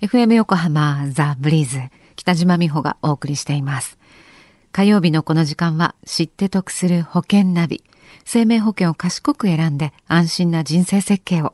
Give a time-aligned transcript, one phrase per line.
[0.00, 1.80] FM 横浜ザ・ブリーズ
[2.14, 3.98] 北島美穂がお送りしています。
[4.70, 7.82] 火曜日のこの時間は知って得する保険ナビ
[8.24, 11.52] 生命保険を賢く選んで安心な人生設計を。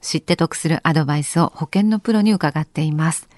[0.00, 3.28] 知って得するアドバイスを保険のプロに伺っています。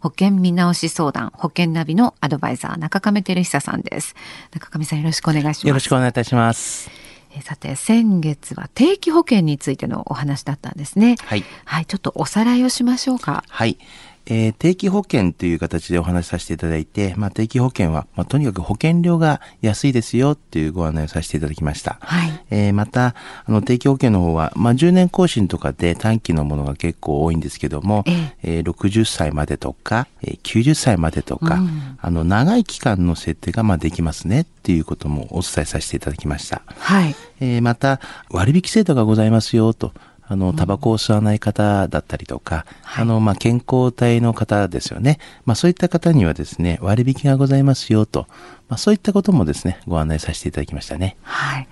[0.00, 4.16] 保険見直し相談保険ナビのアドバイザー中亀照久さんです。
[4.50, 5.66] 中亀さんよろしくお願いします。
[5.68, 7.01] よろしくお願いいたします。
[7.40, 11.16] さて先月は定期保険についてのお話だったんですね。
[11.24, 13.44] はい、はい、ちょっとおさらいをしましょうか。
[13.48, 13.78] はい
[14.26, 21.98] えー、定期保険という形でお話しさせていただいて、まあ、定期保険は、まあ、とにかく保険料が安いですよっていうご案内をさせていただきました。
[22.00, 36.62] はい、えー、また、あの、定期保険の方は、まあ、10年更新とかで短期のものが結構多いんですけども、えー、えー、60歳までとか、えー、90歳までとか、うん、あの、長い期間の設定が、まあ、できますねっていうこともお伝えさせていただきました。
[36.78, 37.16] はい。
[37.40, 39.92] えー、また、割引制度がございますよと。
[40.32, 42.64] あの、タバコを吸わない方だったりとか、
[42.96, 45.18] うん、あの、まあ、健康体の方ですよね。
[45.44, 48.26] まあ、そういった方にはですね、割引がございますよと、
[48.68, 51.16] まあ、そういったこともですね、ご案内させていただきましたね。
[51.20, 51.68] はい。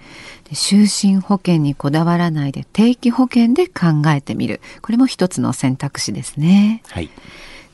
[0.53, 4.61] 就寝保険にこだわらないで定期保険で考えてみる。
[4.83, 6.83] これも一つの選択肢ですね。
[6.89, 7.09] はい。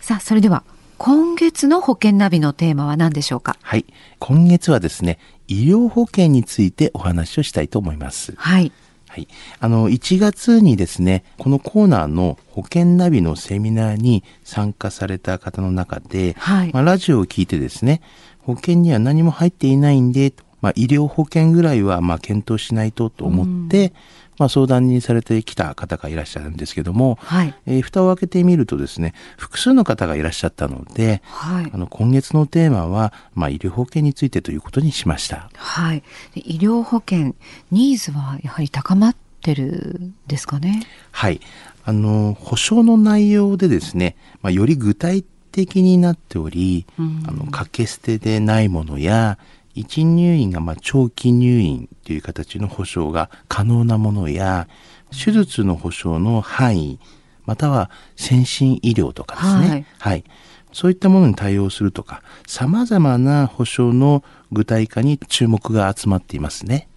[0.00, 0.62] さあ、それでは、
[0.98, 3.56] 今月の保険ナビのテーマは何でしょうか？
[3.60, 3.84] はい。
[4.18, 5.18] 今月はですね、
[5.48, 8.34] 医療保険についてお話をしたいと思います。
[8.36, 8.72] はい。
[9.16, 9.28] はい。
[9.60, 18.02] あの、1月にですね、このコーナーの保険ナビのセミナーに参加された方の中で、はい、まあ、ラジオを聞いてですね、
[18.40, 23.94] 保険には何も入っていないんで、まあ、医療保険ぐらいはまあ検討しないとと思って、
[24.38, 35.50] まあ、相談にされてきた方がいらっしゃるんですけども、はい、えー、蓋を開けてみるとですね複数の方がいらっしゃったので、はい、あの今月のテーマは、まあ、医療保険についてということにしました。
[35.56, 36.02] はい、
[36.34, 37.34] 医療保険
[37.70, 40.82] ニーズはやはり高まってるですかね？
[41.12, 41.40] はい。
[41.84, 49.38] あの、保証の内容でですね、まあ、より具体的になっており、うん、あの、掛け捨てでないものや、
[49.76, 54.68] 一入院がまあ長期入院という形の保証が可能なものや、
[55.10, 56.98] 手術の保証の範囲、
[57.44, 59.68] または先進医療とかですね。
[59.68, 60.24] はい、はい。
[60.72, 66.88] そういったものに対応するとか、様々な保証の具体化に注目が集まっていますね。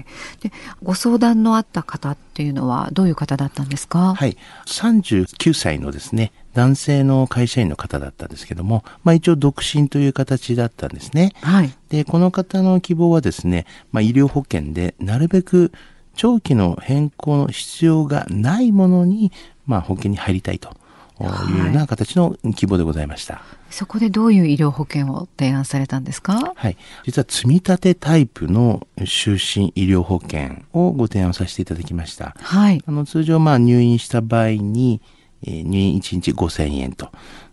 [0.00, 0.52] はい、で
[0.82, 4.14] ご相談のあった方っていうのはどういう方だったんですか？
[4.14, 4.36] はい。
[4.66, 11.32] 39歳のですね男性の会社員の方だったんですけども、まあ、一応独身という形だったんですね。
[11.42, 15.72] はい、でこの方の希望はですね、まあ、医療保険でなるべく
[16.16, 19.32] 長期の変更の必要がないものに、
[19.66, 20.76] まあ、保険に入りたいと
[21.24, 23.34] いうような形の希望でございました。
[23.34, 26.54] はいそこでどういう医療保険を提案されたんですか？
[26.56, 26.76] はい。
[27.06, 32.34] 実は積み立てタイプの就寝医療保険をご提案させていただきました。
[32.40, 32.82] はい。
[32.84, 35.00] あの、通常まあ入院した場合に、
[35.46, 37.12] えー、入院1日5000円と。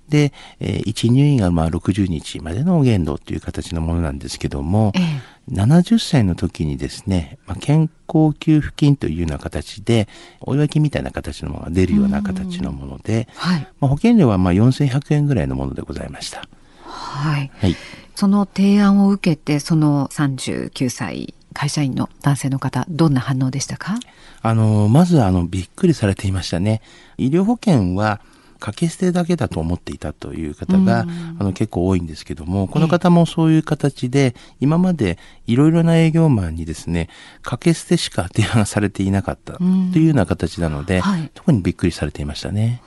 [0.09, 10.07] で、えー、1入院がまあ60日までの限度という形のものなんですけども、ええ、70歳の時にですね、まあ、健康給付金というような形で、
[10.41, 16.47] お祝い金みたいな形のものが出るような形のもので、はい、まあ、保険料はまあ4100円ぐらいのものでございました。
[16.83, 17.51] はい。
[17.59, 17.75] はい。
[18.15, 23.95] その提案を受けて、その39歳会社員の男性の方、どんな反応でしたか？
[24.41, 26.81] あの、まずあの、びっくりされていましたね。
[27.17, 28.21] 医療保険は、
[28.59, 31.05] 掛け捨てだけだと思っていたという方が、
[31.39, 37.09] あの結構多いんですけども、この方もそういう形で、今までいろいろな営業マンにですね、
[37.41, 42.81] 掛け捨てしか提案されていなかったというような形なので、はい、特にびっくりされていましたね。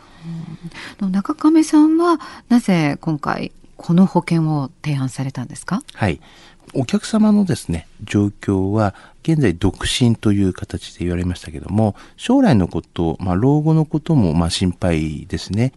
[1.00, 5.82] 中亀さんはなぜ今回この保険を提案されたんですか？
[5.94, 6.20] はい。
[6.74, 15.72] お客様のですね、状況は、現在独身という形で言われましたけども、将来のこと、まあ、老後のことも、まあ、心配ですね。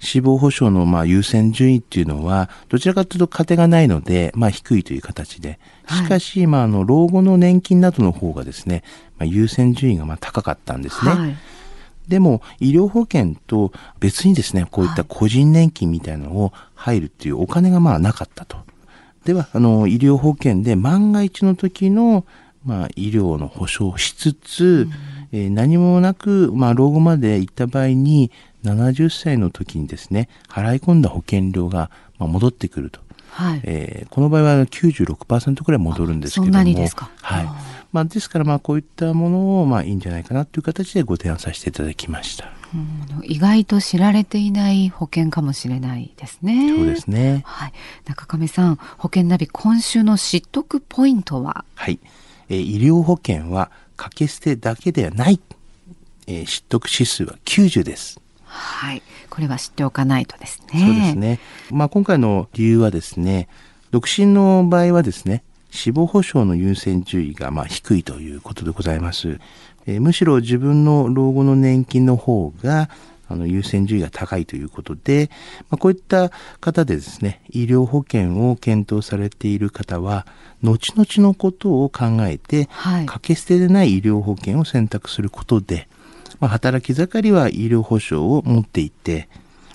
[0.00, 5.58] 死亡保障の、まあ、優先順位っていうのは、どちらかというと、糧がないので、まあ、低いという形で。
[5.88, 8.82] しかし、はい、まあ、あの、老後の年金などの方がですね、
[9.18, 11.10] まあ、優先順位が、まあ、高かったんですね。
[11.10, 11.36] はい
[12.08, 13.70] でも、医療保険と
[14.00, 18.56] 別にですね、こういった個人年金みたいなのを入るっていうお金がまあなかったと。
[19.28, 22.24] では、あの、医療保険で万が一の時の、
[22.64, 24.88] まあ、医療の保障をしつつ、
[25.32, 28.30] うん、えー、何もなく、まあ、老後まで行った場合に、
[28.64, 33.00] 70歳の時にですね、払い込んだ保険料が、まあ、戻ってくると。
[33.28, 36.64] はい、えー、この場合は96%くらい戻るんですけども。
[36.64, 37.10] ですか？
[37.20, 37.48] はい。
[37.92, 42.50] まあ、ですから、まあ、こういったものを、まあ、いいんじゃないかなという形でご提案させていただきました。
[42.74, 46.74] うん、意外と知られていない保険かもしれないですね。
[46.76, 47.42] そうですね。
[47.46, 47.72] はい。
[48.04, 51.64] 中亀さん、保険ナビ今週の知得ポイントは？
[51.74, 51.98] はい。
[52.48, 55.40] えー、医療保険は掛け捨てだけではない。
[56.26, 58.20] えー、知得指数は90です。
[58.44, 59.02] はい。
[59.30, 60.80] これは知っておかないとですね。
[60.80, 61.40] そうですね。
[61.70, 63.48] まあ今回の理由はですね、
[63.90, 69.38] 独身の場合はですね、死亡保障の優先順位がまあ低いということでございます。
[69.86, 72.90] えー、むしろ自分の老後の年金の方が
[73.28, 75.30] あの優先順位が高いということで、
[75.70, 76.30] まあ、こういった
[76.60, 80.26] 方でですね、医療保険を検討されている方は、
[80.62, 85.88] 後々のことを考えて、はい、掛け捨てでない医療保険を選択することで、
[86.40, 89.28] まあ、働き盛りは医療保障を持っていて、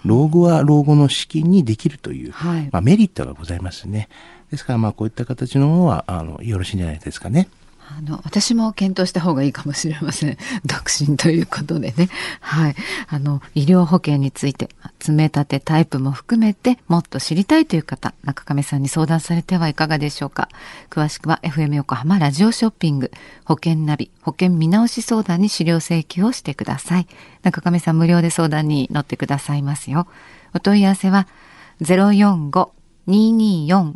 [0.04, 4.10] 老後は老後の資金にできるという、はい、まあ、メリットがございますね。
[4.54, 7.50] ですから、まあ、こういった形のものは、あの、よろしいんじゃないですかね。
[7.90, 10.38] あの、私も検討した方がいいかもしれません。
[10.64, 12.08] 独身ということでね。
[12.40, 12.76] はい。
[13.08, 14.70] あの、医療保険について、
[15.00, 20.50] 詰め立てタイプも含めて、もっと知りたいという方、中亀さんに相談されてはいかがでしょうか。
[20.92, 23.10] 詳しくは FM 横浜ラジオショッピング、
[23.44, 27.08] 保険ナビ、保険見直し相談に資料請求をしてください。
[27.42, 30.06] 中亀さん無料で相談に乗ってくださいますよ。
[30.54, 31.28] お問い合わせは、
[31.82, 33.96] 045-224、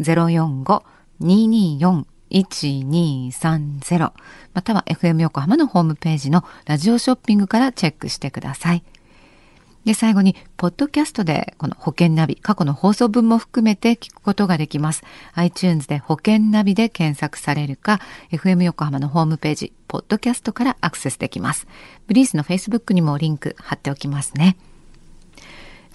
[0.00, 0.82] 045
[1.20, 4.12] 224-1230
[4.52, 8.84] または FM 横浜のホームページのラジオショッピングからチェックしてください。
[9.86, 15.04] で、最後に、ポッドキャストで、この保険ナビ、過去の放送分も含めて聞くことができます。
[15.34, 18.00] iTunes で保険ナビで検索されるか、
[18.32, 21.68] FM 横浜のホームページ、ポッドキャストからアクセスできます。
[22.08, 24.56] ブリースの Facebook にもリンク貼っておきますね。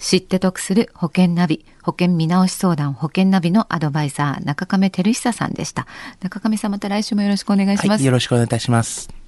[0.02, 5.86] 知って得する保険ナビ、保険見直し相談保険ナビのアドバイザー、中亀照久さんでした。
[6.20, 8.00] 中亀さんまた来週もよろしくお願いします。
[8.00, 9.21] はい、よろしくお願いいたします。